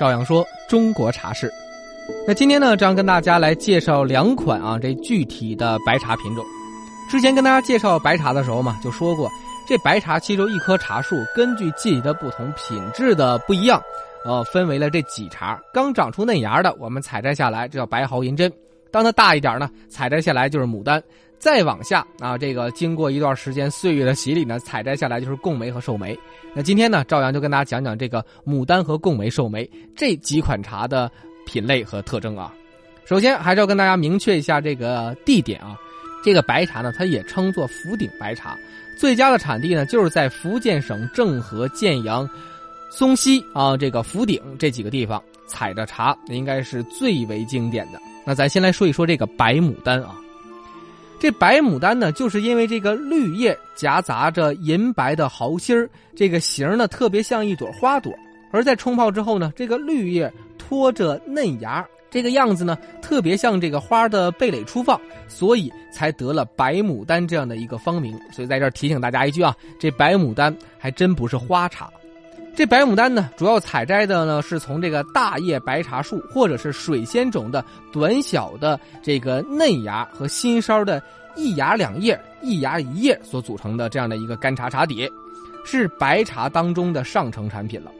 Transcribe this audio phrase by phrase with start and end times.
[0.00, 1.52] 赵阳说中国茶事。
[2.26, 6.42] 那今天呢，这样跟大家来介绍两款啊，这具体的白茶品种。
[7.10, 9.30] 之前跟大家介绍白茶的时候嘛，就说过，
[9.68, 13.78] 这白茶其中一棵茶树根据季节的不同，品质的不一样，
[14.24, 15.60] 呃，分为了这几茬。
[15.70, 18.50] 刚长出嫩芽的，我们采摘下来，这叫白毫银针；
[18.90, 20.98] 当它大一点呢，采摘下来就是牡丹；
[21.40, 26.16] 再往下啊，这个经过一段时间岁月的洗礼呢，采摘下来就是贡梅和寿梅。
[26.54, 31.10] 那今天呢，赵阳就跟大家讲讲这个牡丹和贡梅、寿梅这几款茶的。
[31.46, 32.54] 品类和特征啊，
[33.04, 35.76] 首先还是要跟大家明确一下这个地点啊。
[36.22, 38.56] 这个白茶呢，它也称作福鼎白茶，
[38.96, 42.28] 最佳的产地呢就是在福建省政和、建阳、
[42.88, 47.98] 松溪啊这个福鼎这几个地方采的茶，应该是最为经典的。
[48.24, 50.14] 那咱先来说一说这个白牡丹啊，
[51.20, 58.12] 这白牡丹呢，就是因为这个绿叶夹杂着银白的毫心儿，这个形呢特别像一朵花朵，
[58.50, 60.32] 而在冲泡之后呢，这个绿叶。
[60.56, 68.16] 拖着嫩芽，这个样子呢，特别像这个花的蓓蕾初放，所以才得了白牡丹这样的一个芳名。
[68.30, 71.90] 所以在这儿提醒大家一句啊，这白牡丹还真不是花茶。
[72.54, 81.02] 这白牡丹呢，主要采摘的呢是从这个大叶白茶树或者是水仙种的短小的这个嫩芽和新梢的
[81.36, 85.08] 一芽两叶、一芽一叶所组成的这样的一个干茶茶底，
[85.64, 87.90] 是白茶当中的上乘产品了。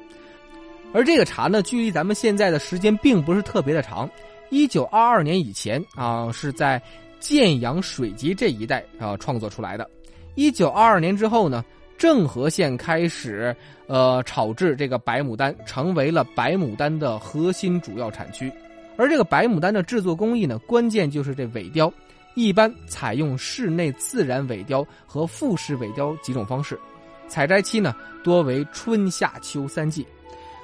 [0.93, 4.11] 而这个茶呢，距离咱们现在的时间并不是特别的长。
[4.51, 6.83] 一九二二年以前啊，是在
[7.21, 9.89] 建阳水集这一带啊创作出来的。
[10.35, 11.65] 一九二二年之后呢，
[12.01, 13.55] 政和县开始
[13.87, 18.51] 呃炒制这个白牡丹，成为了白牡丹的核心主要产区。
[18.97, 21.93] 而这个白牡丹的制作工艺呢，关键就是这萎雕，
[22.35, 26.81] 一般采用室内自然萎雕和复式萎雕几种方式。
[27.29, 30.07] 采摘期呢，多为春夏秋三季。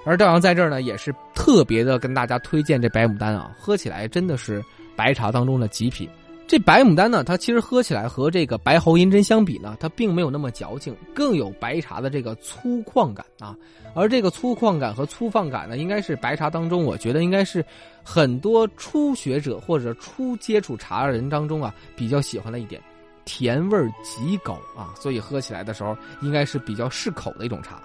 [0.07, 4.65] 而赵阳在这儿呢，也是特别的跟大家推荐这白牡丹啊，喝起来真的是
[4.97, 6.09] 白茶当中的极品。
[6.47, 13.57] 这白牡丹呢，它其实喝起来和这个白毫银针相比呢，它并没有那么矫情，更有白茶的这个粗犷感啊。
[13.95, 17.65] 而这个粗犷感和粗放感呢，应该是白茶当中，我觉得应该是
[18.05, 22.81] 很多初学者或者初接触茶人当中啊，比较喜欢的一点，
[23.25, 27.83] 甜味极高啊，所以喝起来的时候应该是比较适口的一种茶。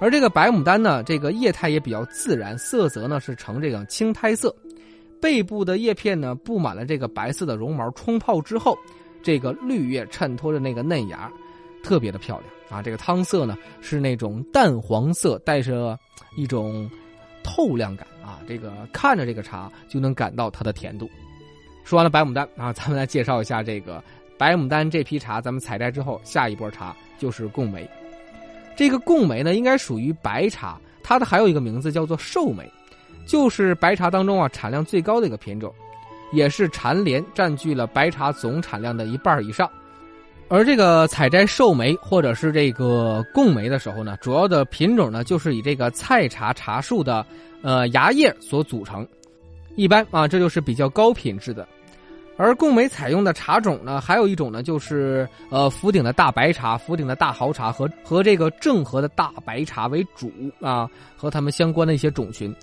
[0.00, 4.54] 而这个白牡丹呢，这个叶态也比较自然，色泽呢是呈这个青苔色，
[5.20, 7.90] 背部的叶片呢布满了这个白色的绒毛。
[7.92, 8.76] 冲泡之后，
[9.22, 11.30] 这个绿叶衬托着那个嫩芽，
[11.82, 12.82] 特别的漂亮啊！
[12.82, 15.98] 这个汤色呢是那种淡黄色，带着
[16.36, 16.88] 一种
[17.42, 18.40] 透亮感啊！
[18.46, 21.08] 这个看着这个茶就能感到它的甜度。
[21.84, 24.02] 说完了白牡丹啊，咱们来介绍一下这个
[24.36, 25.40] 白牡丹这批茶。
[25.40, 27.88] 咱们采摘之后，下一波茶就是贡梅。
[28.76, 32.70] 这个贡梅呢，应该属于白茶，它的还有一个名字叫做寿梅，
[33.28, 35.72] 就是白茶当中啊产量最高的一个品种，
[36.32, 39.70] 也是蝉联占据了白茶总产量的一半以上。
[40.48, 47.24] 而这个采摘寿梅或者是这个贡梅的时候呢，主要的品种呢就是以这个菜茶茶树的
[47.60, 49.06] 呃芽叶所组成，
[49.76, 51.68] 一般啊这就是比较高品质的。
[52.38, 62.54] 而贡梅采用的茶种呢，还有一种呢，就是呃福鼎的大白茶、福鼎的大毫茶和和这个正和的大白茶为主啊，和他们相关的一些种群。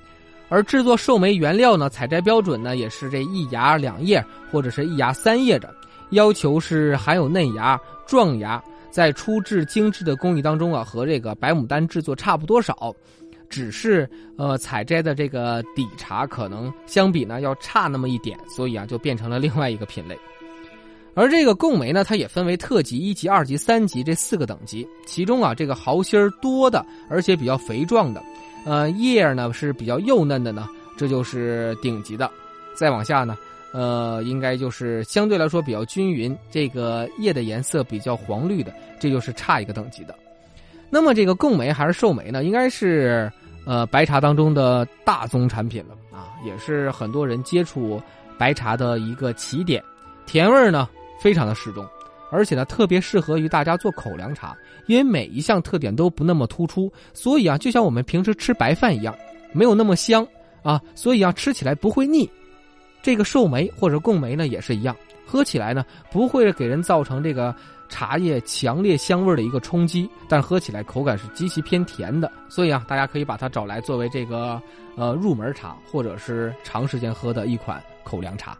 [0.55, 5.75] 而制作寿眉原料呢，采摘标准呢也是这一芽两叶或者是一芽三叶的，
[6.11, 7.77] 要求是含有嫩芽、
[8.07, 12.95] 壮芽，在初制精致的工艺当中啊，和这个白牡丹制作差不多少。
[13.49, 20.17] 只是呃采摘的这个底茶可能相比呢要差那么一点，所以啊就变成了另外一个品类。
[21.15, 24.87] 而这个贡梅呢，它也分为特级、一级、二级、三级这四个等级。
[25.05, 28.23] 其中啊这个毫心儿多的，而且比较肥壮的，
[28.65, 30.67] 呃叶呢是比较幼嫩的呢，
[30.97, 32.29] 这就是顶级的。
[32.75, 33.37] 再往下呢，
[33.71, 40.13] 呃应该就是相对来说比较均匀，这个叶的颜色比较黄绿的，这就是差一个等级的。
[40.89, 42.43] 那么这个贡梅还是寿梅呢？
[42.43, 43.31] 应该是，
[43.65, 48.01] 呃，白茶当中的大宗产品了啊，也是很多人接触
[48.37, 49.83] 白茶的一个起点。
[50.25, 50.89] 甜味呢
[51.21, 51.87] 非常的适中，
[52.35, 54.55] 而且呢特别适合于大家做口粮茶，
[54.87, 59.15] 因为每一项特点都不那么突出，所以啊，就像我们平时吃白饭一样，
[59.53, 60.27] 没有那么香
[60.61, 62.29] 啊，所以啊吃起来不会腻。
[63.01, 64.95] 这个寿梅或者贡梅呢也是一样，
[65.25, 67.55] 喝起来呢不会给人造成这个。
[67.87, 74.59] 茶叶强烈香味的一个冲击，但喝起来口感是极其偏甜的，所以啊，大家可以把它找来作为这个
[74.97, 78.57] 呃入门茶，或者是长时间喝的一款口粮茶。